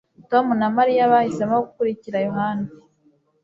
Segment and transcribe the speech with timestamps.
[0.29, 2.67] Tom na Mariya bahisemo gukurikira Yohana